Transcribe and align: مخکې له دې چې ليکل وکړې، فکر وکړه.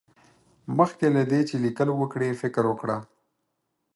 مخکې 0.77 1.07
له 1.15 1.21
دې 1.31 1.41
چې 1.49 1.55
ليکل 1.63 1.87
وکړې، 1.95 2.37
فکر 2.41 2.63
وکړه. 2.67 2.97